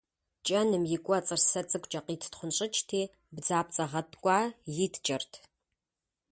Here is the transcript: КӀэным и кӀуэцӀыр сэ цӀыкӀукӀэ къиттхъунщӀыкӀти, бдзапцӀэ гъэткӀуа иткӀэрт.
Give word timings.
КӀэным 0.45 0.83
и 0.95 0.97
кӀуэцӀыр 1.05 1.41
сэ 1.49 1.61
цӀыкӀукӀэ 1.69 1.99
къиттхъунщӀыкӀти, 2.05 3.01
бдзапцӀэ 3.35 3.85
гъэткӀуа 3.91 4.39
иткӀэрт. 4.85 5.33